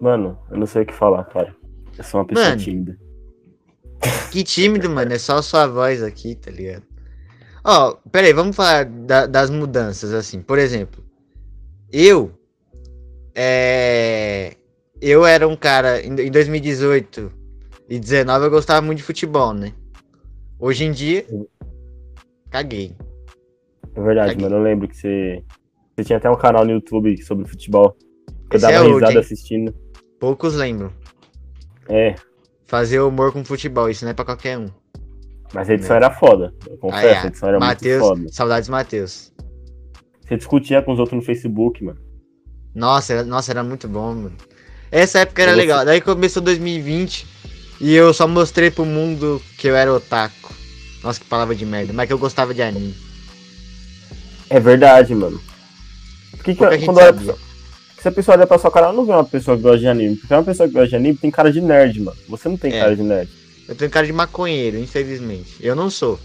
[0.00, 1.54] Mano, eu não sei o que falar, cara.
[1.96, 2.60] Eu sou uma pessoa Mano.
[2.60, 2.98] tímida.
[4.30, 5.12] Que tímido, mano.
[5.12, 6.82] É só a sua voz aqui, tá ligado?
[7.64, 10.42] Ó, pera aí, vamos falar da- das mudanças, assim.
[10.42, 11.02] Por exemplo,
[11.90, 12.30] eu.
[13.34, 14.56] É.
[15.00, 16.00] Eu era um cara.
[16.02, 17.32] Em em 2018
[17.88, 19.72] e 19 eu gostava muito de futebol, né?
[20.58, 21.24] Hoje em dia.
[22.50, 22.94] Caguei.
[23.94, 24.42] É verdade, Aqui.
[24.42, 24.56] mano.
[24.56, 25.42] Eu lembro que você.
[25.96, 27.96] Você tinha até um canal no YouTube sobre futebol.
[28.50, 29.74] Eu Esse dava é risada assistindo.
[30.18, 30.92] Poucos lembram.
[31.88, 32.14] É,
[32.66, 34.68] Fazer humor com futebol, isso não é pra qualquer um.
[35.52, 36.52] mas a edição era foda.
[36.66, 37.18] Eu confesso, Ah, é.
[37.22, 38.32] a edição era Matheus, muito foda.
[38.32, 39.32] saudades Matheus.
[40.26, 42.00] Você discutia com os outros no Facebook, mano.
[42.74, 44.32] Nossa, era, nossa, era muito bom, mano.
[44.90, 45.84] Essa época era Eu legal.
[45.84, 47.26] Daí começou 2020
[47.80, 50.54] e eu só mostrei pro mundo que eu era otaku.
[51.02, 51.92] Nossa, que palavra de merda.
[51.92, 52.94] Mas que eu gostava de anime.
[54.48, 55.40] É verdade, mano.
[56.42, 57.34] Que, que gente quando eu pra-
[58.04, 59.86] se a pessoa olha pra sua cara, ela não vê uma pessoa que gosta de
[59.88, 60.16] anime.
[60.16, 62.16] Porque uma pessoa que gosta de anime tem cara de nerd, mano.
[62.28, 62.80] Você não tem É.
[62.80, 63.30] cara de nerd.
[63.66, 65.54] Eu tenho cara de maconheiro, infelizmente.
[65.58, 66.20] Eu não sou.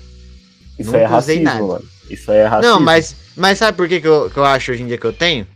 [0.78, 1.64] Isso Nunca é racismo, nada.
[1.64, 1.86] mano.
[2.10, 2.76] Isso aí é racismo.
[2.76, 5.06] Não, mas, mas sabe por que, que, eu, que eu acho hoje em dia que
[5.08, 5.48] eu tenho?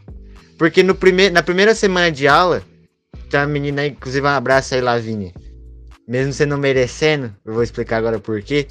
[0.57, 2.63] Porque no prime na primeira semana de aula,
[3.29, 5.33] tem uma menina aí, inclusive um abraço aí, Lavínia.
[6.07, 8.65] Mesmo você não merecendo, eu vou explicar agora por quê.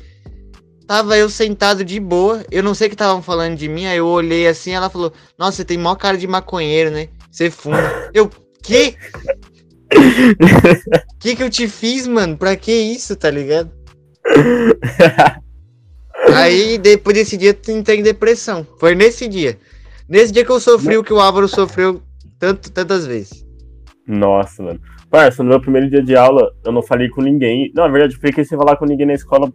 [0.86, 3.98] Tava eu sentado de boa, eu não sei o que estavam falando de mim, aí
[3.98, 7.08] eu olhei assim, ela falou, nossa, você tem mó cara de maconheiro, né?
[7.32, 7.78] Você fuma.
[8.12, 8.30] eu,
[8.62, 8.94] que?
[11.18, 12.36] que que eu te fiz, mano?
[12.36, 13.70] Pra que isso, tá ligado?
[16.34, 18.66] Aí, depois desse dia, eu entrei em depressão.
[18.78, 19.58] Foi nesse dia.
[20.08, 22.02] Nesse dia que eu sofri o que o Álvaro sofreu
[22.38, 23.44] tanto, tantas vezes.
[24.06, 24.80] Nossa, mano.
[25.10, 27.70] Parça, no meu primeiro dia de aula, eu não falei com ninguém.
[27.74, 29.52] Não, na verdade, eu fiquei sem falar com ninguém na escola.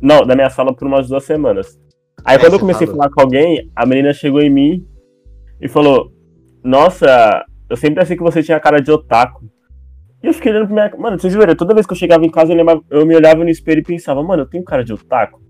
[0.00, 1.78] Não, da minha sala por umas duas semanas.
[2.24, 3.00] Aí É, quando eu comecei falou.
[3.02, 4.86] a falar com alguém, a menina chegou em mim
[5.60, 6.12] e falou:
[6.62, 9.44] Nossa, eu sempre achei que você tinha cara de otaku.
[10.22, 10.96] E eu fiquei olhando pra minha.
[10.98, 11.54] Mano, vocês viram?
[11.54, 13.84] Toda vez que eu chegava em casa, eu, lembrava- eu me olhava no espelho e
[13.84, 15.40] pensava, mano, eu tenho cara de otaku.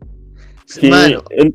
[0.72, 1.52] Porque Mano, eu-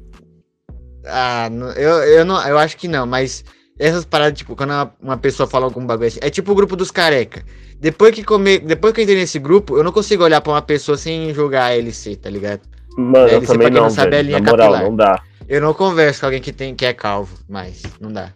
[1.05, 3.43] ah, eu, eu, não, eu acho que não, mas
[3.79, 6.75] essas paradas, tipo, quando uma, uma pessoa fala algum bagulho assim, é tipo o grupo
[6.75, 7.43] dos careca.
[7.79, 10.61] Depois que, come, depois que eu entrei nesse grupo, eu não consigo olhar pra uma
[10.61, 12.61] pessoa sem julgar a LC, tá ligado?
[12.97, 14.27] mano, eu DLC, também pra quem não, não sabe, é a velho.
[14.27, 14.89] linha Na moral, capilar.
[14.89, 15.21] não dá.
[15.47, 18.31] Eu não converso com alguém que, tem, que é calvo, mas não dá.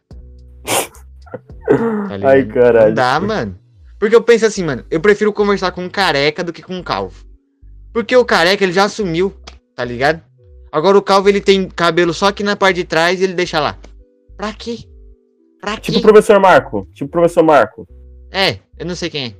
[1.31, 2.29] Tá?
[2.29, 2.87] Ai, caralho.
[2.87, 3.55] Não dá, mano.
[3.99, 6.83] Porque eu penso assim, mano, eu prefiro conversar com um careca do que com um
[6.83, 7.23] calvo.
[7.93, 9.33] Porque o careca, ele já assumiu,
[9.75, 10.21] tá ligado?
[10.71, 13.59] Agora o calvo, ele tem cabelo só aqui na parte de trás e ele deixa
[13.59, 13.77] lá.
[14.37, 14.77] Pra quê?
[15.59, 15.91] Pra quê?
[15.91, 16.87] Tipo o professor Marco.
[16.93, 17.85] Tipo o professor Marco.
[18.31, 19.33] É, eu não sei quem é.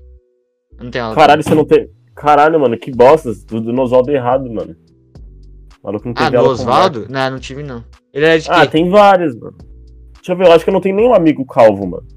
[0.77, 1.15] Eu não tenho aula.
[1.15, 1.89] Caralho, você não tem.
[2.15, 3.31] Caralho, mano, que bosta.
[3.47, 4.75] Do, do Oswaldo errado, mano.
[5.81, 7.05] O maluco não Ah, teve do aula Oswaldo?
[7.09, 7.85] Não, não tive não.
[8.13, 8.49] Ele era de.
[8.49, 8.71] Ah, quê?
[8.73, 9.55] tem vários, mano.
[10.19, 12.07] Deixa eu ver, eu acho que eu não tenho nenhum amigo calvo, mano.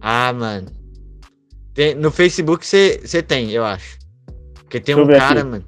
[0.00, 0.68] Ah, mano.
[1.74, 3.98] Tem- no Facebook você tem, eu acho.
[4.54, 5.48] Porque tem Deixa um cara, aqui.
[5.48, 5.64] mano.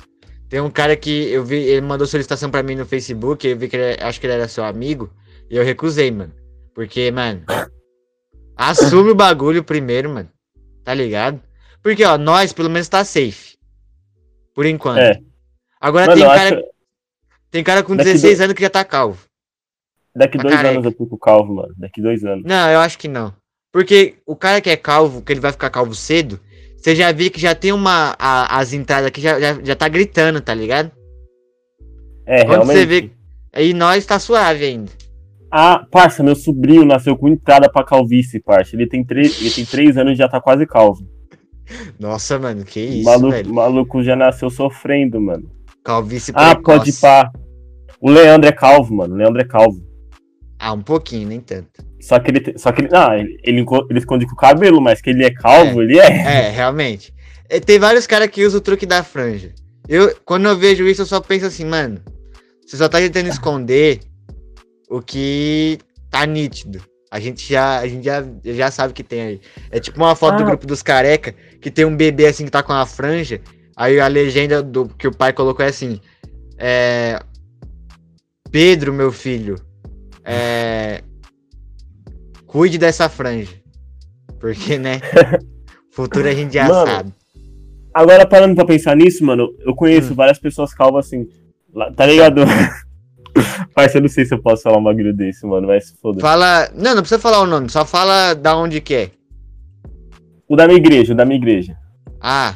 [0.48, 3.68] Tem um cara que eu vi, ele mandou solicitação pra mim no Facebook, eu vi
[3.68, 5.10] que ele, acho que ele era seu amigo,
[5.50, 6.32] e eu recusei, mano.
[6.74, 7.42] Porque, mano,
[8.56, 10.28] assume o bagulho primeiro, mano.
[10.84, 11.40] Tá ligado?
[11.82, 13.56] Porque, ó, nós pelo menos tá safe.
[14.54, 14.98] Por enquanto.
[14.98, 15.18] É.
[15.80, 16.64] Agora Mano, tem cara, acho.
[17.50, 19.18] tem cara com daqui 16 anos que já tá calvo.
[20.16, 20.74] Daqui dois careca.
[20.74, 21.74] anos eu fico calvo, mano.
[21.76, 22.44] Daqui dois anos.
[22.44, 23.32] Não, eu acho que não.
[23.72, 26.38] Porque o cara que é calvo, que ele vai ficar calvo cedo,
[26.76, 28.14] você já vê que já tem uma.
[28.18, 30.92] a- as entradas aqui já, já, já tá gritando, tá ligado?
[32.26, 32.76] É, Quando realmente.
[32.78, 33.10] você vê.
[33.52, 34.90] Aí nós tá suave ainda.
[35.50, 38.74] Ah, parça, meu sobrinho nasceu com entrada pra calvície, parça.
[38.74, 41.06] Ele tem, três, ele tem três anos e já tá quase calvo.
[41.98, 43.54] Nossa, mano, que isso, maluco, velho.
[43.54, 45.48] maluco já nasceu sofrendo, mano.
[45.84, 46.78] Calvície Ah, precoce.
[46.78, 47.30] pode pá.
[48.00, 49.14] O Leandro é calvo, mano.
[49.14, 49.80] O Leandro é calvo.
[50.58, 51.84] Ah, um pouquinho, nem tanto.
[52.00, 52.58] Só que ele.
[52.58, 52.88] Só que ele.
[52.88, 56.06] Não, ele, ele, ele esconde com o cabelo, mas que ele é calvo, ele é.
[56.06, 57.12] É, realmente.
[57.48, 59.52] É, Tem vários caras que usam o truque da franja.
[59.88, 62.00] Eu, quando eu vejo isso, eu só penso assim, mano.
[62.66, 64.00] Você só tá tentando esconder
[64.88, 65.78] o que
[66.10, 66.82] tá nítido.
[67.10, 69.40] A gente já, a gente já, já sabe que tem aí.
[69.70, 70.46] É tipo uma foto do Ah.
[70.46, 73.40] grupo dos careca, que tem um bebê assim que tá com uma franja.
[73.76, 76.00] Aí a legenda do que o pai colocou é assim:
[76.58, 77.20] é,
[78.50, 79.56] Pedro, meu filho,
[80.24, 81.02] é,
[82.46, 83.52] cuide dessa franja.
[84.40, 85.00] Porque, né?
[85.90, 87.12] Futuro a gente já Mano, sabe.
[87.94, 90.16] Agora, parando pra pensar nisso, mano, eu conheço Hum.
[90.16, 91.26] várias pessoas calvas assim.
[91.72, 92.42] lá- tá ligado?
[93.74, 96.20] Parça, eu não sei se eu posso falar um bagulho desse, mano, mas foda-se.
[96.20, 96.68] Fala.
[96.74, 99.10] Não, não precisa falar o nome, só fala da onde que é.
[100.48, 101.76] O da minha igreja, o da minha igreja.
[102.20, 102.54] Ah.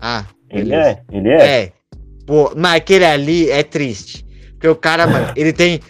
[0.00, 0.24] Ah.
[0.50, 1.02] Ele é?
[1.10, 1.62] Ele é?
[1.62, 1.72] É.
[2.26, 4.24] Pô, mas aquele ali é triste.
[4.52, 5.80] Porque o cara, mano, ele tem.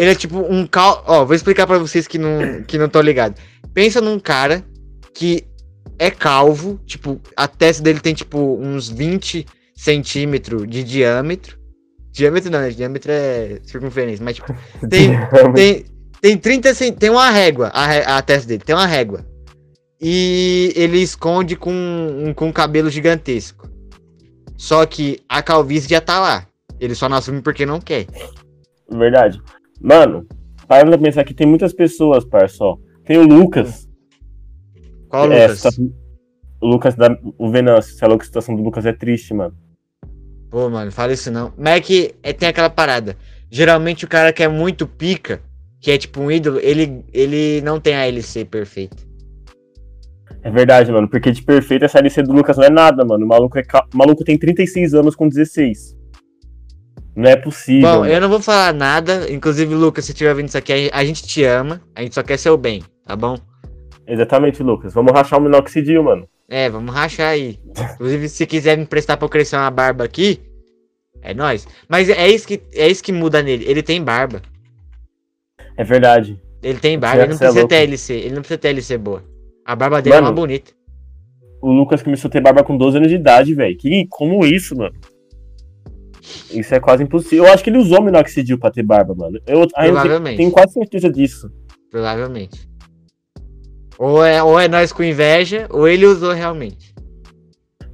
[0.00, 1.04] Ele é tipo um cal.
[1.06, 3.38] Ó, vou explicar pra vocês que não que não estão ligados.
[3.74, 4.64] Pensa num cara
[5.12, 5.44] que
[5.98, 9.44] é calvo, tipo, a testa dele tem, tipo, uns 20
[9.74, 11.58] centímetros de diâmetro.
[12.10, 12.70] Diâmetro não, né?
[12.70, 14.54] Diâmetro é circunferência, mas, tipo,
[14.88, 15.10] tem,
[15.54, 15.84] tem,
[16.22, 16.96] tem 30 cent...
[16.96, 19.26] tem uma régua, a, re- a testa dele, tem uma régua.
[20.00, 23.68] E ele esconde com, um- com um cabelo gigantesco.
[24.56, 26.46] Só que a calvície já tá lá.
[26.80, 28.06] Ele só não assume porque não quer.
[28.90, 29.38] Verdade.
[29.80, 30.26] Mano,
[30.68, 32.64] para pra pensar que tem muitas pessoas, parça.
[33.04, 33.88] Tem o Lucas.
[35.08, 35.56] Qual É, Lucas?
[35.56, 35.92] situação-
[36.60, 37.18] o Lucas da.
[37.38, 37.92] O Venâncio.
[37.94, 39.54] Você falou que a situação do Lucas é triste, mano.
[40.50, 41.52] Pô, mano, fala isso não.
[41.56, 43.16] Mas é que é, tem aquela parada.
[43.50, 45.40] Geralmente o cara que é muito pica,
[45.80, 48.96] que é tipo um ídolo, ele, ele não tem a LC perfeita.
[50.42, 51.08] É verdade, mano.
[51.08, 53.24] Porque de perfeito essa LC do Lucas não é nada, mano.
[53.24, 55.96] O maluco, é ca- o maluco tem 36 anos com 16.
[57.14, 57.88] Não é possível.
[57.88, 58.12] Bom, mano.
[58.12, 59.30] eu não vou falar nada.
[59.30, 61.80] Inclusive, Lucas, se estiver ouvindo isso aqui, a gente te ama.
[61.94, 63.36] A gente só quer seu bem, tá bom?
[64.06, 64.92] Exatamente, Lucas.
[64.94, 66.28] Vamos rachar o minoxidil, mano.
[66.48, 67.58] É, vamos rachar aí.
[67.94, 70.40] Inclusive, se quiser me emprestar pra eu crescer uma barba aqui,
[71.22, 71.66] é nóis.
[71.88, 73.64] Mas é isso que, é isso que muda nele.
[73.68, 74.42] Ele tem barba.
[75.76, 76.40] É verdade.
[76.62, 77.68] Ele tem barba, ele não é precisa louco.
[77.68, 78.14] ter LC.
[78.14, 79.22] Ele não precisa ter LC boa.
[79.64, 80.72] A barba dele é Mano, uma bonita.
[81.62, 83.76] O Lucas começou a ter barba com 12 anos de idade, velho.
[83.76, 84.94] Que, como isso, mano?
[86.50, 87.46] Isso é quase impossível.
[87.46, 89.40] Eu acho que ele usou minoxidil pra ter barba, mano.
[89.46, 90.36] Eu, Provavelmente.
[90.36, 91.50] tenho quase certeza disso.
[91.90, 92.68] Provavelmente.
[93.98, 96.94] Ou é, ou é nós com inveja, ou ele usou realmente.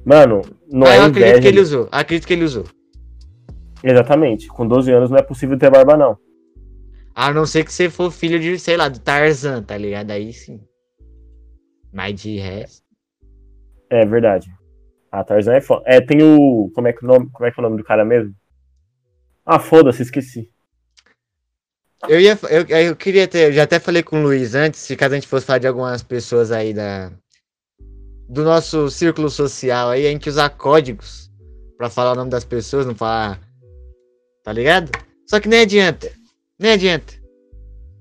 [0.05, 0.41] Mano,
[0.71, 1.41] não Mas é eu acredito inveja.
[1.41, 1.89] que ele usou.
[1.91, 2.63] Acredito que ele usou.
[3.83, 4.47] Exatamente.
[4.47, 6.17] Com 12 anos não é possível ter barba, não.
[7.13, 10.11] A não ser que você for filho de, sei lá, do Tarzan, tá ligado?
[10.11, 10.61] Aí sim.
[11.91, 12.83] Mas de resto.
[13.89, 14.47] É verdade.
[15.11, 15.83] A Tarzan é foda.
[15.85, 16.71] É, tem o.
[16.73, 18.35] Como é que, o nome, como é que é o nome do cara mesmo?
[19.45, 20.49] Ah, foda-se, esqueci.
[22.07, 22.37] Eu ia.
[22.49, 23.49] Eu, eu queria ter.
[23.49, 25.67] Eu já até falei com o Luiz antes, se caso a gente fosse falar de
[25.67, 27.11] algumas pessoas aí da.
[28.29, 31.31] Do nosso círculo social aí, a gente usar códigos
[31.77, 33.39] pra falar o nome das pessoas, não falar.
[34.43, 34.91] Tá ligado?
[35.25, 36.11] Só que nem adianta.
[36.59, 37.13] Nem adianta.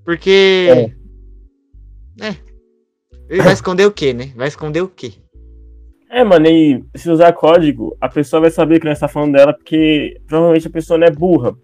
[0.04, 0.94] Porque.
[2.20, 2.36] É.
[3.28, 4.32] Ele vai esconder o quê, né?
[4.36, 5.14] Vai esconder o quê?
[6.10, 9.52] É, mano, e se usar código, a pessoa vai saber que nós tá falando dela,
[9.52, 11.54] porque provavelmente a pessoa não é burra.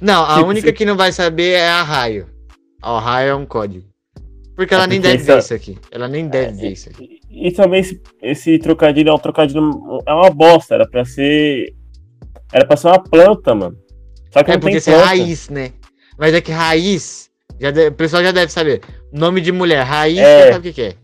[0.00, 2.26] Não, a Tipo, única se- que não vai saber é a Raio.
[2.82, 3.86] A Raio é um código.
[4.56, 5.78] Porque ela É nem deve essa- ver isso aqui.
[5.90, 7.20] Ela nem deve ver isso aqui.
[7.30, 9.70] E, e também esse, esse trocadilho é um trocadilho.
[10.06, 10.74] É uma bosta.
[10.74, 11.72] Era pra ser.
[12.52, 13.76] Era pra ser uma planta, mano.
[14.32, 15.08] Só que É não porque tem é planta.
[15.08, 15.70] raiz, né?
[16.18, 17.30] Mas é que raiz.
[17.60, 18.80] Já de- O pessoal já deve saber.
[19.12, 20.52] Nome de mulher, raiz, É.
[20.52, 20.94] sabe o que, que é.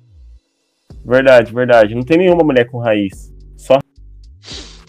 [1.04, 1.94] Verdade, verdade.
[1.94, 3.32] Não tem nenhuma mulher com raiz.
[3.56, 3.78] Só.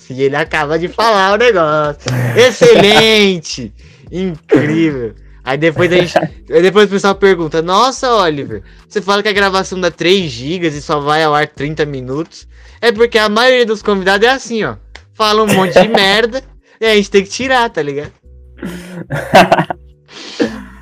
[0.10, 2.12] E ele acaba de falar o negócio.
[2.38, 3.74] Excelente!
[4.12, 5.16] Incrível!
[5.44, 6.18] Aí depois a gente.
[6.18, 10.68] aí depois o pessoal pergunta: Nossa, Oliver, você fala que a gravação dá 3 GB
[10.68, 12.48] e só vai ao ar 30 minutos.
[12.82, 14.76] É porque a maioria dos convidados é assim, ó.
[15.14, 16.44] Fala um monte de merda
[16.80, 18.12] e a gente tem que tirar, tá ligado?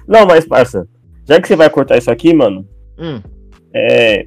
[0.07, 0.87] Não, mas, parça,
[1.25, 2.67] já que você vai cortar isso aqui, mano,
[2.97, 3.21] Hum.
[3.73, 4.25] é,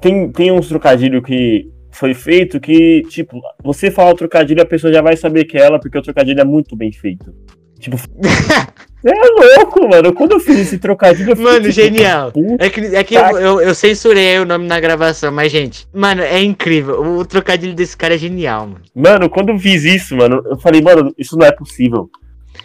[0.00, 4.92] tem, tem uns trocadilhos que foi feito que, tipo, você fala o trocadilho, a pessoa
[4.92, 7.34] já vai saber que é ela, porque o trocadilho é muito bem feito.
[7.78, 7.96] Tipo,
[9.04, 10.12] é louco, mano.
[10.12, 12.32] Quando eu fiz esse trocadilho, eu fiquei, Mano, tipo, genial.
[12.58, 16.22] É que, é que eu, eu, eu censurei o nome na gravação, mas, gente, mano,
[16.22, 17.02] é incrível.
[17.02, 18.82] O, trocadilho desse cara é genial, mano.
[18.94, 22.10] Mano, quando eu fiz isso, mano, eu falei, mano, isso não é possível.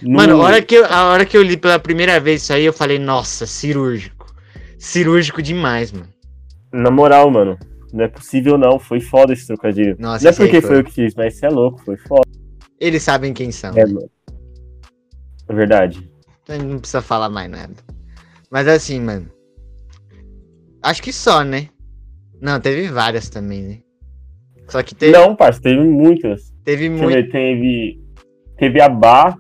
[0.02, 2.52] Não- Mano, a hora, que eu, a hora que eu li pela primeira vez isso
[2.52, 4.26] aí, eu falei, nossa, cirúrgico.
[4.78, 6.15] Cirúrgico demais, mano.
[6.76, 7.58] Na moral, mano,
[7.94, 8.78] não é possível não.
[8.78, 9.96] Foi foda esse trocadilho.
[9.98, 10.70] Nossa, não é porque foi.
[10.70, 12.28] foi eu que fiz, mas você é louco, foi foda.
[12.80, 13.72] Eles sabem quem são.
[13.78, 14.10] É, mano.
[15.48, 16.12] É verdade.
[16.44, 17.74] Então Não precisa falar mais nada.
[18.52, 19.28] Mas assim, mano.
[20.84, 21.70] Acho que só, né?
[22.42, 23.80] Não, teve várias também, né?
[24.68, 26.54] Só que teve, Não, parça, teve muitas.
[26.64, 28.02] teve ver, teve.
[28.58, 29.38] Teve a Bar.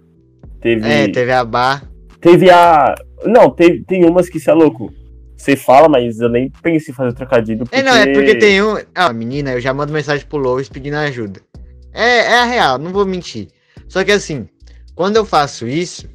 [0.61, 0.87] Teve.
[0.87, 1.83] É, teve a Bar.
[2.21, 2.95] Teve a.
[3.25, 4.93] Não, teve, tem umas que você é louco.
[5.35, 7.59] Você fala, mas eu nem pensei em fazer trocadilho.
[7.59, 7.75] Porque...
[7.75, 8.77] É, não, é porque tem um.
[8.93, 11.41] Ah, menina, eu já mando mensagem pro Lois pedindo ajuda.
[11.93, 13.49] É, é a real, não vou mentir.
[13.87, 14.47] Só que assim,
[14.95, 16.09] quando eu faço isso,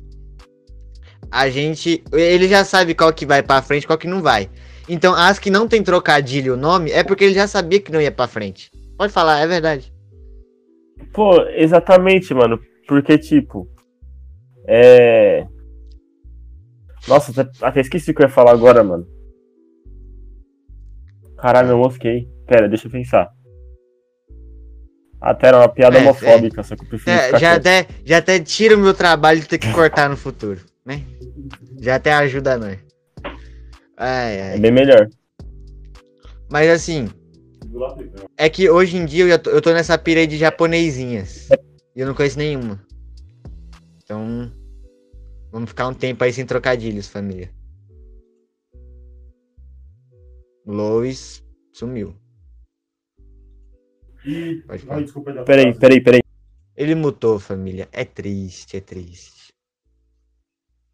[1.31, 2.03] a gente.
[2.12, 4.49] Ele já sabe qual que vai pra frente qual que não vai.
[4.89, 8.00] Então, as que não tem trocadilho o nome é porque ele já sabia que não
[8.00, 8.71] ia pra frente.
[8.99, 9.93] Pode falar, é verdade.
[11.12, 12.59] Pô, exatamente, mano.
[12.89, 13.69] Porque, tipo.
[14.67, 15.47] É.
[17.09, 19.07] Nossa, até, até esqueci o que eu ia falar agora, mano.
[21.38, 22.28] Caralho, eu mosquei.
[22.47, 23.30] Pera, deixa eu pensar.
[25.21, 28.40] Até era uma piada É, homofóbica, só que eu prefiro É, já, até, já até
[28.40, 31.02] tira o meu trabalho de ter que cortar no futuro, né?
[31.80, 32.78] Já até ajuda nós.
[33.97, 34.57] Ai, ai.
[34.57, 35.09] É bem melhor.
[36.50, 37.09] Mas assim,
[38.37, 41.49] É que hoje em dia eu, tô, eu tô nessa pira aí de japonesinhas.
[41.95, 42.80] E eu não conheço nenhuma.
[44.02, 44.50] Então.
[45.50, 47.50] Vamos ficar um tempo aí sem trocadilhos, família.
[50.66, 51.42] Lois
[51.73, 52.14] sumiu.
[54.66, 55.45] Pode falar.
[55.45, 56.21] Peraí, peraí, peraí.
[56.76, 57.88] Ele mutou, família.
[57.92, 59.50] É triste, é triste.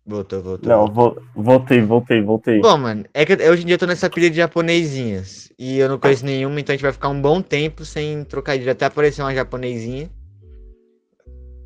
[0.07, 0.69] Voltou, voltou.
[0.69, 2.61] Não, vo- voltei, voltei, voltei.
[2.61, 5.53] Bom, mano, é que hoje em dia eu tô nessa pilha de japonesinhas.
[5.59, 8.71] E eu não conheço nenhuma, então a gente vai ficar um bom tempo sem trocadilho.
[8.71, 10.09] Até aparecer uma japonesinha.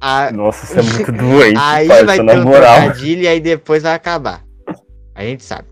[0.00, 2.74] A- Nossa, você é muito doente, aí parça, vai ter um moral.
[2.80, 4.42] trocadilho e aí depois vai acabar.
[5.14, 5.68] A gente sabe.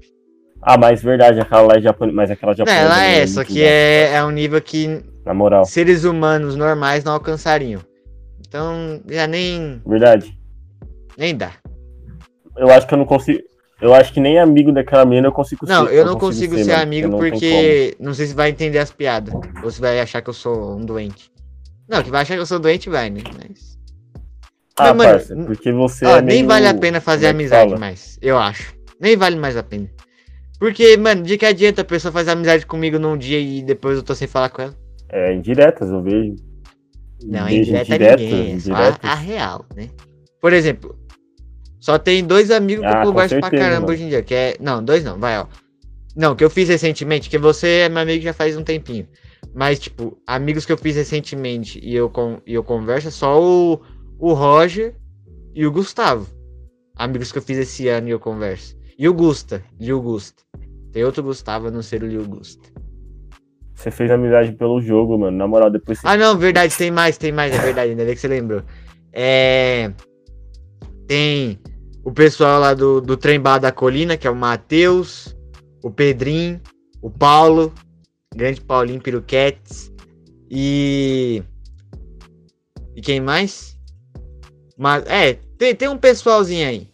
[0.61, 2.81] Ah, mas verdade, aquela lá é japonesa, mas aquela Não, japonesa.
[2.83, 7.05] ela é, muito só que é, é um nível que Na moral, seres humanos normais
[7.05, 7.81] não alcançariam.
[8.47, 10.37] Então já nem, verdade.
[11.17, 11.53] nem dá.
[12.57, 13.39] Eu acho que eu não consigo.
[13.81, 15.73] Eu acho que nem amigo daquela menina eu consigo ser.
[15.73, 18.79] Não, eu não consigo ser mano, amigo porque não porque não sei se vai entender
[18.81, 19.33] as piadas.
[19.63, 21.31] Ou se vai achar que eu sou um doente.
[21.89, 23.21] Não, que vai achar que eu sou doente, vai, né?
[23.39, 23.78] Mas.
[24.79, 27.69] Ah, Mas, parça, porque você Ó, é nem meio- vale a pena fazer é amizade
[27.71, 27.79] fala?
[27.79, 28.75] mais, eu acho.
[29.01, 29.89] Nem vale mais a pena.
[30.59, 34.03] Porque, mano, de que adianta a pessoa fazer amizade comigo num dia e depois eu
[34.03, 34.75] tô sem falar com ela?
[35.09, 36.35] É, indiretas, eu vejo.
[37.23, 39.89] Não, Vejo indireta indiretas, ninguém, é só a, a real, né?
[40.41, 40.99] Por exemplo,
[41.81, 43.93] só tem dois amigos que Ah, eu converso pra certeza, caramba mano.
[43.93, 44.57] hoje em dia, que é...
[44.61, 45.47] Não, dois não, vai, ó.
[46.17, 49.07] Não, que eu fiz recentemente, que você é meu amigo já faz um tempinho.
[49.55, 53.41] Mas, tipo, amigos que eu fiz recentemente e eu, con e eu converso é só
[53.41, 53.81] o,
[54.19, 54.95] o Roger
[55.55, 56.27] e o Gustavo.
[56.97, 58.77] Amigos que eu fiz esse ano e eu converso.
[58.99, 60.43] E o Gusta, Liu Gusta.
[60.93, 62.69] Tem outro Gustavo a não ser o Liu Gusta.
[63.75, 65.37] Você fez amizade pelo jogo, mano.
[65.37, 66.09] Na moral, depois você.
[66.09, 68.63] Ah, não, verdade, tem mais, tem mais, é verdade, ainda bem que você lembrou.
[69.13, 69.93] É.
[71.07, 71.61] Tem
[72.05, 75.37] o pessoal lá do, do Trem Bar da Colina, que é o Matheus,
[75.83, 76.61] o Pedrinho,
[77.01, 77.73] o Paulo,
[78.35, 79.93] grande Paulinho Piruquetes,
[80.51, 81.41] e.
[82.97, 83.78] E quem mais?
[84.79, 86.87] Mas, é, tem, tem um pessoalzinho aí.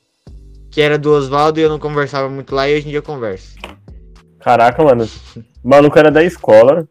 [0.71, 3.03] Que era do Oswaldo e eu não conversava muito lá e hoje em dia eu
[3.03, 3.55] converso.
[4.41, 5.07] Caraca, mano.
[5.63, 6.89] O maluco era da escola.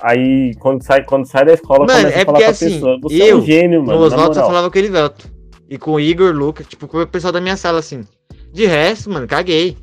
[0.00, 2.98] Aí, quando sai, quando sai da escola, Mano, começa é a falar porque assim, pessoa.
[3.02, 3.92] Você é eu, um gênio, mano.
[3.92, 5.30] No na Oswaldo só falava com o Elivelto.
[5.68, 8.04] E com o Igor, Lucas, tipo, com o pessoal da minha sala, assim.
[8.52, 9.76] De resto, mano, caguei.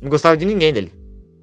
[0.00, 0.92] Não gostava de ninguém dele.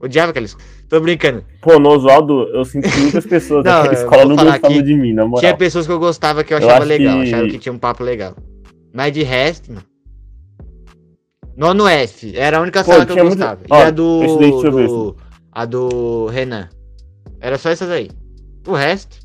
[0.02, 0.56] Odiava aqueles.
[0.90, 1.44] Tô brincando.
[1.62, 4.96] Pô, no Oswaldo, eu senti que muitas pessoas Não, daquela eu escola não gostavam de
[4.96, 5.40] mim, na moral.
[5.42, 7.22] Tinha pessoas que eu gostava que eu Eu achava acho legal.
[7.22, 8.36] que- Achava que tinha um papo legal.
[8.94, 9.86] Mas de resto, mano.
[11.56, 12.36] Nono F.
[12.36, 13.62] Era a única Pô, sala que eu muito- gostava.
[13.70, 14.38] Ó, e a do.
[14.40, 15.16] deixa eu ver, do-
[15.52, 16.70] a do Renan.
[17.40, 18.10] Era só essas aí.
[18.68, 19.18] O resto.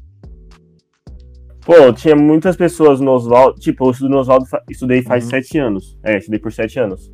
[1.64, 3.58] Pô, tinha muitas pessoas no Oswaldo.
[3.58, 5.30] Tipo, eu estudo no Oswaldo, estudei faz Uhum.
[5.30, 5.96] sete anos.
[6.04, 7.10] É, estudei por sete anos.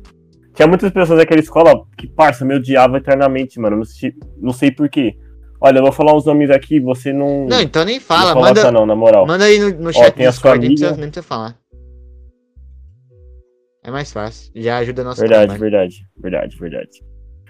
[0.53, 3.77] Tinha muitas pessoas naquela escola que, parça, me odiava eternamente, mano.
[3.77, 5.15] Não sei, não sei porquê.
[5.59, 7.45] Olha, eu vou falar uns nomes aqui, você não.
[7.47, 8.33] Não, então nem não fala.
[8.33, 9.25] coloca, Manda, não, na moral.
[9.27, 10.59] manda aí no, no chat tem do a Discord.
[10.59, 11.57] Nem precisa, nem precisa falar.
[13.83, 14.51] É mais fácil.
[14.55, 15.59] Já ajuda nosso Verdade, trabalho.
[15.59, 16.89] verdade, verdade, verdade.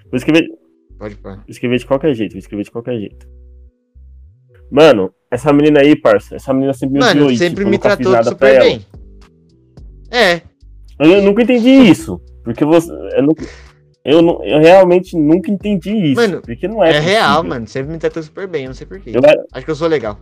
[0.10, 0.48] Vou escrever,
[0.98, 1.36] Pode pôr.
[1.36, 3.28] vou escrever de qualquer jeito, vou escrever de qualquer jeito.
[4.70, 7.78] Mano, essa menina aí, parça, essa menina sempre me Mano, odiou e, sempre tipo, me
[7.78, 8.64] tratou super ela.
[8.64, 8.86] bem.
[10.10, 10.42] É,
[11.00, 12.22] Eu, eu nunca entendi isso.
[12.44, 12.92] Porque você.
[13.16, 13.46] Eu, nunca,
[14.04, 16.16] eu, não- eu realmente nunca entendi isso.
[16.22, 16.96] Mano, porque não é.
[16.96, 17.50] é, real, possível.
[17.50, 17.68] mano.
[17.68, 19.12] Sempre me tratou super bem, eu não sei porquê.
[19.14, 20.20] Eu era- Acho que eu sou legal.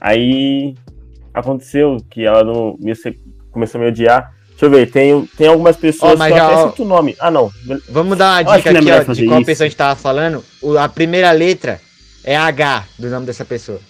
[0.00, 0.74] aí
[1.34, 2.92] aconteceu que ela não, me,
[3.50, 4.34] começou a me odiar.
[4.50, 7.14] Deixa eu ver, tem, tem algumas pessoas Ó, mas que já, até o nome.
[7.20, 7.48] Ah, não.
[7.88, 9.46] Vamos dar uma dica não é aqui, ó, de qual isso.
[9.46, 10.44] pessoa a gente tava falando.
[10.60, 11.80] O- a primeira letra
[12.24, 13.80] é H do nome dessa pessoa.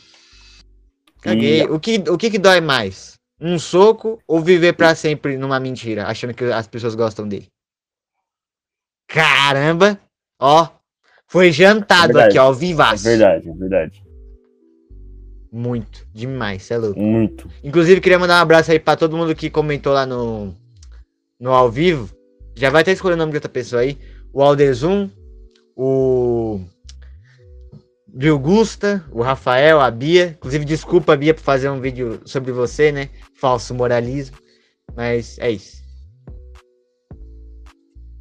[1.22, 1.62] Caguei.
[1.62, 3.17] E- O, que, o que que dói mais?
[3.40, 7.46] Um soco ou viver pra sempre numa mentira, achando que as pessoas gostam dele?
[9.06, 9.98] Caramba!
[10.40, 10.68] Ó,
[11.26, 12.28] foi jantado É verdade.
[12.30, 13.04] aqui, ó, É vivaço.
[13.04, 14.02] verdade, é verdade.
[15.50, 17.00] Muito, demais, cê é louco.
[17.00, 17.50] Muito.
[17.64, 20.54] Inclusive, queria mandar um abraço aí pra todo mundo que comentou lá no,
[21.40, 22.10] no ao vivo.
[22.54, 23.96] Já vai até escolher o nome de outra pessoa aí.
[24.32, 25.08] O Aldezum,
[25.74, 26.60] o
[28.16, 30.36] Gil Gusta, o Rafael, a Bia.
[30.38, 33.10] Inclusive, desculpa, Bia, por fazer um vídeo sobre você, né?
[33.34, 34.36] Falso moralismo.
[34.96, 35.82] Mas é isso.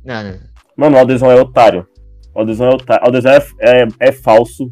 [0.03, 0.39] Não, não.
[0.75, 1.88] Mano, o Aldezão é otário.
[2.36, 3.03] O Aldezão é otário.
[3.03, 4.70] O Aldezão é, é, é falso.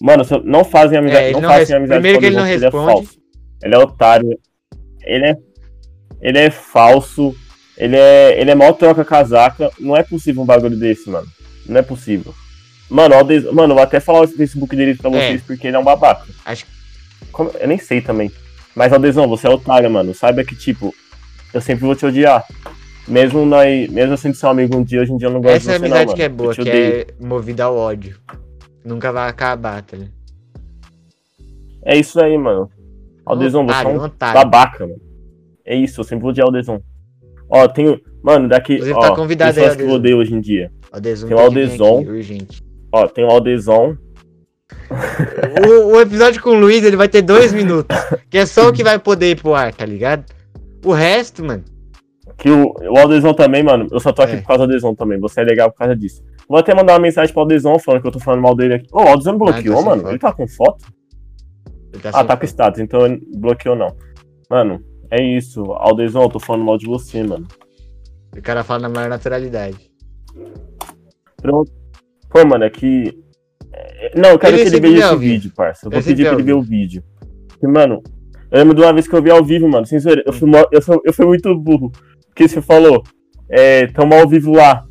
[0.00, 1.24] Mano, não fazem amizade.
[1.24, 2.92] É, ele não, não fazem amizade primeiro com que ele não Aldezão, porque responde.
[2.92, 3.18] Ele é falso.
[3.62, 4.38] Ele é otário.
[5.02, 5.36] Ele é.
[6.20, 7.34] Ele é falso.
[7.76, 8.40] Ele é.
[8.40, 9.70] Ele é mal troca casaca.
[9.78, 11.26] Não é possível um bagulho desse, mano.
[11.66, 12.34] Não é possível.
[12.90, 15.12] Mano, o Aldezão, mano, eu vou até falar o Facebook dele pra É.
[15.12, 16.24] vocês, porque ele é um babaca.
[16.44, 16.64] Acho
[17.32, 18.30] Como- Eu nem sei também.
[18.74, 20.14] Mas, Aldezão, você é otário, mano.
[20.14, 20.94] Saiba que, tipo,
[21.52, 22.44] eu sempre vou te odiar.
[23.06, 25.72] Mesmo nós, mesmo sendo seu amigo um dia, hoje em dia eu não gosto Essa
[25.72, 26.16] é a de você, não, amizade mano.
[26.16, 28.16] que é boa, que é movida ao ódio.
[28.84, 30.12] Nunca vai acabar, tá ligado?
[31.84, 32.70] É isso aí, mano.
[33.24, 34.34] Aldezão, você é um otário.
[34.40, 35.00] babaca, mano.
[35.64, 36.82] É isso, eu sempre vou odiar o Aldezão.
[37.50, 38.00] Ó, tenho.
[38.22, 38.74] Mano, daqui.
[38.74, 39.94] Inclusive, Ó, tá convidado aí, que eu Aldezão.
[39.94, 40.70] odeio hoje em dia.
[40.92, 41.98] Aldezão Tem o Aldezão.
[42.00, 42.62] aqui, urgente.
[42.92, 43.96] Ó, tem o Aldezão.
[45.66, 47.96] O, o episódio com o Luiz, ele vai ter dois minutos.
[48.30, 50.24] Que é só o que vai poder ir pro ar, tá ligado?
[50.84, 51.64] O resto, mano.
[52.36, 53.86] Que o, o Aldezão também, mano.
[53.90, 54.36] Eu só tô aqui É.
[54.40, 55.18] por causa do Aldezão também.
[55.20, 56.22] Você é legal por causa disso.
[56.48, 58.86] Vou até mandar uma mensagem pro Aldezão falando que eu tô falando mal dele aqui.
[58.92, 60.02] Ô, o Aldezão me bloqueou, Ah, tá mano.
[60.02, 60.10] foto.
[60.12, 60.84] Ele tá com foto?
[62.02, 63.94] Tá Ah, tá com status, então ele bloqueou não.
[64.48, 65.62] Mano, é isso.
[65.72, 67.46] Aldezão, eu tô falando mal de você, mano.
[68.36, 69.90] O cara fala na maior naturalidade.
[71.42, 71.72] Pronto.
[72.30, 73.12] Pô, mano, é que.
[73.72, 75.20] é- Não, eu quero Ele que ele veja esse vivo.
[75.20, 75.86] vídeo, parça.
[75.86, 77.02] Eu vou sempre pedir pra ele ver o vídeo.
[77.48, 78.02] Porque, mano,
[78.50, 79.86] eu lembro de uma vez que eu vi ao vivo, mano.
[79.86, 81.90] Sem zoeira, eu fui, eu, eu fui muito burro.
[82.28, 83.02] Porque você falou,
[83.50, 84.82] é, tamo ao vivo lá.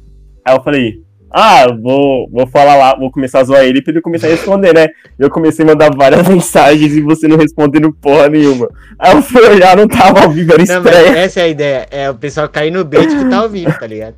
[0.46, 1.02] Aí eu falei,
[1.32, 4.74] ah, vou, vou falar lá, vou começar a zoar ele pra ele começar a responder,
[4.74, 4.86] né?
[5.20, 8.68] E eu comecei a mandar várias mensagens e você não respondendo porra nenhuma.
[9.00, 11.16] Aí eu fui olhar, não tava ao vivo, era Não, estranho.
[11.18, 11.88] essa é a ideia.
[11.92, 14.16] É o pessoal cair no bait que tá ao vivo, tá ligado?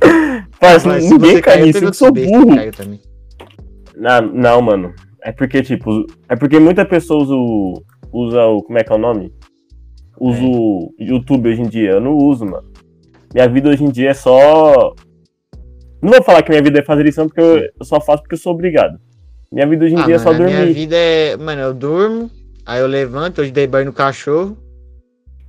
[0.60, 2.54] Parça, Mas se ninguém cai caiu, nisso, eu sou burro.
[3.96, 4.94] Não, não, mano.
[5.22, 7.82] É porque, tipo, é porque muita pessoa usa o.
[8.12, 8.62] Usa o.
[8.62, 9.32] Como é que é o nome?
[10.20, 10.44] Usa É.
[10.44, 11.90] o YouTube hoje em dia.
[11.92, 12.68] Eu não uso, mano.
[13.34, 14.94] Minha vida hoje em dia é só.
[16.00, 18.34] Não vou falar que minha vida é fazer lição porque eu, eu só faço porque
[18.34, 18.98] eu sou obrigado.
[19.52, 20.72] Minha vida hoje em Ah, dia é mano, só a minha dormir.
[20.72, 21.36] vida é.
[21.36, 22.30] Mano, eu durmo,
[22.64, 24.56] aí eu levanto, hoje dei banho no cachorro.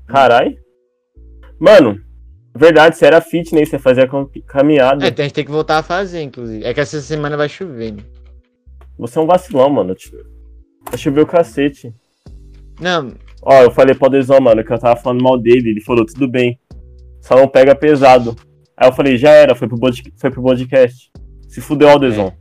[0.07, 0.57] Carai.
[1.59, 1.99] Mano,
[2.55, 5.05] verdade, você era fitness, você fazia cam- caminhada.
[5.05, 6.63] É, então a gente tem que voltar a fazer, inclusive.
[6.65, 8.03] É que essa semana vai chover, né?
[8.97, 9.95] Você é um vacilão, mano.
[10.89, 11.93] Vai chover o cacete.
[12.79, 15.69] Não, Ó, eu falei pro Adesão, mano, que eu tava falando mal dele.
[15.69, 16.59] Ele falou, tudo bem.
[17.21, 18.35] Só não pega pesado.
[18.75, 19.77] Aí eu falei, já era, foi pro,
[20.17, 21.09] foi pro podcast.
[21.47, 22.33] Se fudeu, Aldezão.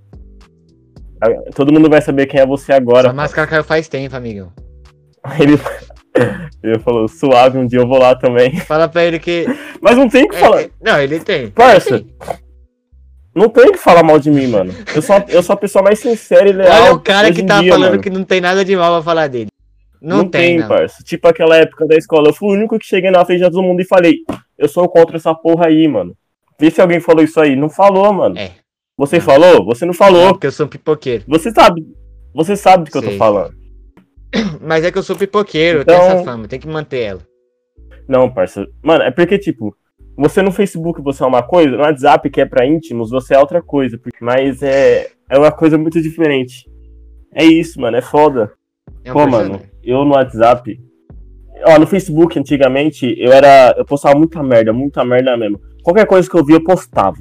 [1.20, 3.06] Aí, Todo mundo vai saber quem é você agora.
[3.08, 4.52] essa máscara caiu faz tempo, amigão.
[5.38, 5.56] Ele,
[6.62, 8.56] ele falou, suave, um dia eu vou lá também.
[8.66, 9.46] Fala pra ele que.
[9.80, 10.62] Mas não tem o que É, falar.
[10.62, 11.50] é- não, ele tem.
[11.50, 12.04] Parça,
[13.34, 14.74] não tem o que falar mal de mim, mano.
[14.94, 16.82] Eu sou, eu sou a pessoa mais sincera e leal.
[16.84, 18.02] Olha o cara que tá dia, falando mano.
[18.02, 19.48] que não tem nada de mal pra falar dele.
[20.00, 20.68] Não, tem, não.
[20.68, 21.02] parça.
[21.04, 22.28] Tipo aquela época da escola.
[22.28, 24.18] Eu fui o único que cheguei na frente de todo mundo e falei,
[24.56, 26.16] eu sou contra essa porra aí, mano.
[26.58, 27.54] Vê se alguém falou isso aí.
[27.54, 28.36] Não falou, mano.
[28.38, 28.50] É.
[28.96, 29.24] Você Não.
[29.24, 29.64] falou?
[29.66, 30.28] Você não Não, falou.
[30.32, 31.24] porque eu sou um pipoqueiro.
[31.28, 31.84] Você sabe.
[32.34, 33.18] Você sabe do que eu tô Sei.
[33.18, 33.54] falando.
[34.60, 37.20] Mas é que eu sou pipoqueiro, eu tenho Então- essa fama, tem que manter ela.
[38.08, 38.66] Não, parça.
[38.82, 39.74] Mano, é porque, tipo,
[40.16, 43.38] você no Facebook você é uma coisa, no WhatsApp, que é pra íntimos, você é
[43.38, 43.98] outra coisa.
[43.98, 46.64] porque- Mas é, é uma coisa muito diferente.
[47.34, 47.96] É isso, mano.
[47.96, 48.52] É foda.
[49.04, 50.80] É um Pô, mano, eu no WhatsApp.
[51.66, 53.74] Ó, no Facebook, antigamente, eu era.
[53.76, 55.60] Eu postava muita merda, muita merda mesmo.
[55.82, 57.18] Qualquer coisa que eu via, eu postava.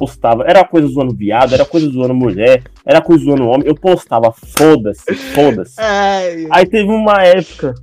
[0.00, 0.44] Postava.
[0.46, 3.66] Era coisa zoando viado, era coisa zoando mulher, era coisa zoando homem.
[3.68, 5.74] Eu postava, foda-se, foda-se.
[6.50, 7.74] Aí teve uma época.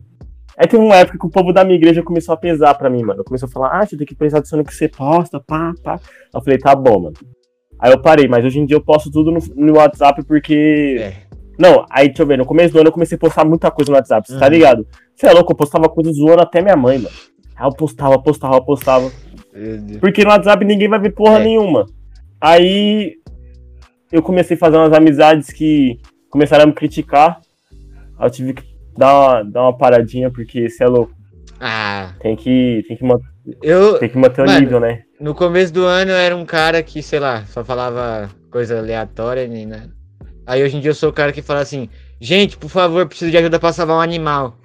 [0.57, 3.03] Aí teve uma época que o povo da minha igreja começou a pesar pra mim,
[3.03, 3.23] mano.
[3.23, 5.99] Começou a falar, ah, você tem que prestar atenção no que você posta, pá, pá.
[6.33, 7.13] Eu falei, tá bom, mano.
[7.79, 10.97] Aí eu parei, mas hoje em dia eu posto tudo no, no WhatsApp porque.
[10.99, 11.13] é.
[11.59, 13.91] Não, aí deixa eu ver, no começo do ano eu comecei a postar muita coisa
[13.91, 14.51] no WhatsApp, você tá Uhum.
[14.51, 14.87] ligado?
[15.15, 17.15] Você é louco, eu postava coisa zoando até minha mãe, mano.
[17.55, 19.11] Aí eu postava, postava, postava.
[19.99, 21.43] Porque no WhatsApp ninguém vai ver porra É.
[21.43, 21.85] nenhuma.
[22.39, 23.15] Aí
[24.11, 27.39] eu comecei a fazer umas amizades que começaram a me criticar.
[28.19, 28.63] Aí eu tive que
[28.97, 31.13] dar uma, dar uma paradinha, porque você é louco.
[31.59, 33.19] Ah, Tem que, tem que, man-
[33.63, 33.97] eu.
[33.99, 35.01] tem que manter o Mano, nível, né?
[35.19, 39.47] No começo do ano eu era um cara que, sei lá, só falava coisa aleatória,
[39.47, 39.89] nem nada.
[40.45, 41.89] Aí hoje em dia eu sou o cara que fala assim,
[42.21, 44.55] gente, por favor, preciso de ajuda pra salvar um animal.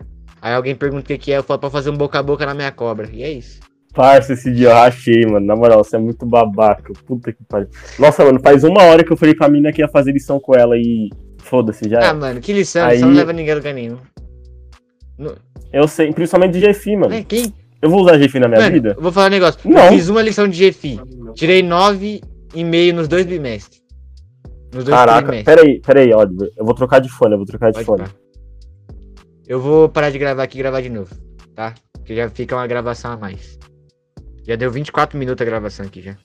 [0.41, 2.45] Aí alguém pergunta o que, que é, eu falo pra fazer um boca a boca
[2.45, 3.09] na minha cobra.
[3.11, 3.59] E é isso.
[3.93, 5.45] Parça, esse dia eu rachei, mano.
[5.47, 6.93] Na moral, você é muito babaca.
[7.07, 7.69] Puta que pariu.
[7.99, 10.55] Nossa, mano, faz uma hora que eu falei pra mina que ia fazer lição com
[10.55, 11.11] ela e.
[11.39, 12.09] Foda-se, já.
[12.11, 13.99] Ah, mano, que lição, Aí- lição não leva ninguém a lugar nenhum.
[15.19, 15.35] No-
[15.73, 17.09] Eu sei, principalmente de GFI, mano.
[17.11, 17.53] né, Quem?
[17.83, 18.95] Eu vou usar GFI na minha Mano, vida?
[18.97, 19.59] eu vou falar um negócio.
[19.69, 19.87] Não.
[19.87, 21.01] Eu fiz uma lição de GFI.
[21.35, 23.83] Tirei 9,5 nos dois bimestres.
[24.73, 26.49] Nos dois Caraca, peraí, peraí, Oliver.
[26.57, 28.05] Eu vou trocar de fone, eu vou trocar de Pode fone.
[29.47, 31.15] Eu vou parar de gravar aqui e gravar de novo,
[31.55, 31.75] tá?
[31.93, 33.59] Porque já fica uma gravação a mais.
[34.45, 36.17] Já deu 24 minutos a gravação aqui já.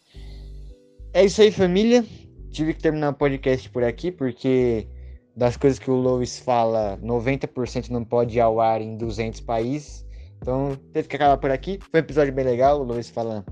[1.14, 2.04] É isso aí, família.
[2.52, 4.88] Tive que terminar o podcast por aqui, porque
[5.36, 10.06] das coisas que o Lois fala, 90% não pode ir ao ar em 200 países.
[10.42, 11.80] Então, teve que acabar por aqui.
[11.92, 13.46] Foi um episódio bem legal, o Lois falando.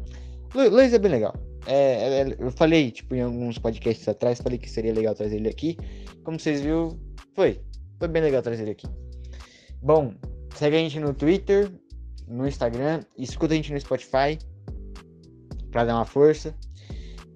[0.53, 1.35] Lois é bem legal.
[1.67, 5.49] É, é- eu falei, tipo, em alguns podcasts atrás, falei que seria legal trazer ele
[5.49, 5.77] aqui.
[6.23, 6.99] Como vocês viram,
[7.33, 7.61] foi.
[7.99, 8.87] Foi bem legal trazer ele aqui.
[9.81, 10.13] Bom,
[10.55, 11.71] segue a gente no Twitter,
[12.27, 14.39] no Instagram, escuta a gente no Spotify
[15.75, 16.55] pra dar uma força.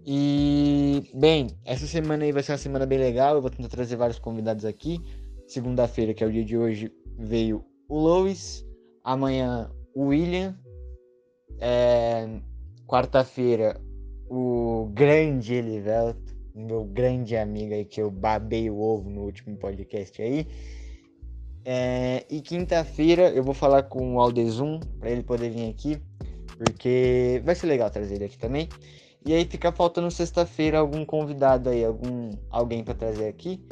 [0.06, 3.36] E, bem, essa semana aí vai ser uma semana bem legal.
[3.36, 4.98] Eu vou tentar trazer vários convidados aqui.
[5.46, 8.66] Segunda-feira, que é o dia de hoje, veio o Lois.
[9.04, 10.58] Amanhã, o William.
[11.60, 12.40] É...
[12.88, 13.78] Quarta-feira,
[14.30, 20.22] o grande Elivelto, meu grande amigo aí, que eu babei o ovo no último podcast
[20.22, 20.48] aí.
[21.66, 22.26] É...
[22.30, 26.02] E quinta-feira eu vou falar com o Aldezum, para ele poder vir aqui,
[26.60, 28.68] porque vai ser legal trazer ele aqui também.
[29.26, 33.64] E aí fica faltando sexta-feira algum convidado aí, algum alguém para trazer aqui.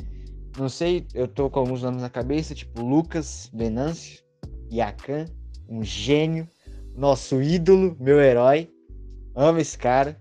[0.57, 4.23] Não sei, eu tô com alguns nomes na cabeça, tipo Lucas Venâncio,
[4.71, 5.25] Yakan,
[5.69, 6.47] um gênio,
[6.95, 8.71] nosso ídolo, meu herói.
[9.35, 10.19] Amo esse cara.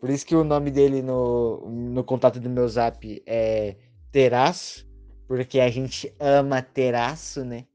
[0.00, 3.76] Por isso que o nome dele no, no contato do meu zap é
[4.10, 4.86] Teraço,
[5.26, 7.66] porque a gente ama Teraço, né?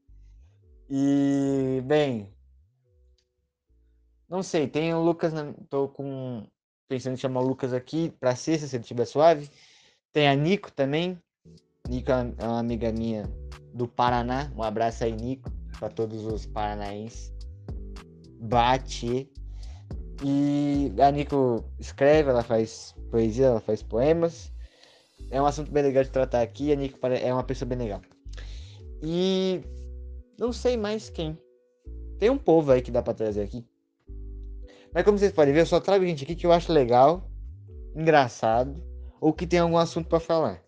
[0.90, 2.33] E, bem,
[4.34, 5.32] não sei, tem o Lucas,
[5.70, 6.44] tô com
[6.88, 9.48] pensando em chamar o Lucas aqui para sexta, se ele estiver suave.
[10.12, 11.16] Tem a Nico também.
[11.88, 13.30] Nico é uma amiga minha
[13.72, 14.50] do Paraná.
[14.56, 17.32] Um abraço aí, Nico, para todos os paranaenses.
[18.40, 19.30] Bate.
[20.24, 24.52] E a Nico escreve, ela faz poesia, ela faz poemas.
[25.30, 26.72] É um assunto bem legal de tratar aqui.
[26.72, 28.02] A Nico é uma pessoa bem legal.
[29.00, 29.60] E
[30.36, 31.38] não sei mais quem.
[32.18, 33.64] Tem um povo aí que dá para trazer aqui.
[34.94, 37.28] Mas como vocês podem ver, eu só trago gente aqui que eu acho legal,
[37.96, 38.80] engraçado,
[39.20, 40.62] ou que tem algum assunto para falar.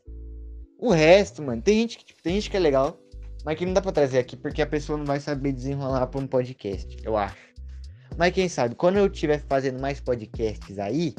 [0.78, 2.98] O resto, mano, tem gente, que, tem gente que é legal,
[3.44, 6.20] mas que não dá pra trazer aqui porque a pessoa não vai saber desenrolar pra
[6.20, 7.54] um podcast, eu acho.
[8.18, 11.14] Mas quem sabe, quando eu estiver fazendo mais podcasts aí,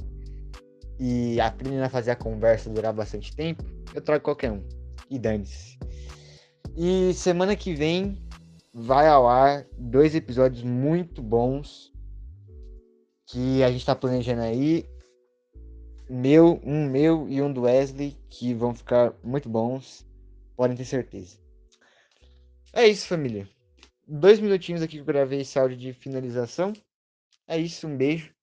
[1.00, 4.63] e aprendendo a fazer a conversa durar bastante tempo, eu trago qualquer um.
[5.10, 5.78] E dane-se.
[6.76, 8.22] E semana que vem
[8.74, 11.93] vai ao ar dois episódios muito bons
[13.28, 14.86] que a gente está planejando aí.
[16.10, 20.06] Meu, um meu e um do Wesley, que vão ficar muito bons.
[20.56, 21.38] Podem ter certeza.
[22.74, 23.48] É isso, família.
[24.08, 26.74] Dois minutinhos aqui que eu gravei esse áudio de finalização.
[27.46, 28.34] É isso, um beijo.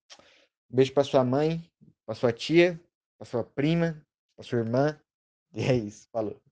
[0.71, 1.65] Um beijo para sua mãe,
[2.05, 2.79] para sua tia,
[3.19, 4.05] para sua prima,
[4.37, 5.01] para sua irmã.
[5.55, 6.44] E é isso, falou.